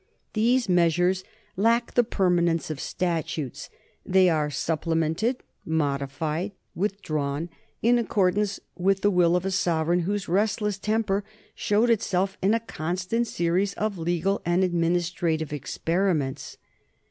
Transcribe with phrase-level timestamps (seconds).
[0.33, 1.23] These meas ures
[1.55, 3.69] lack the permanence of statutes;
[4.03, 7.49] they are supple mented, modified, withdrawn,
[7.83, 12.59] in accordance with the will of a sovereign whose restless temper showed itself in a
[12.59, 16.57] constant series of legal and administrative experi ments.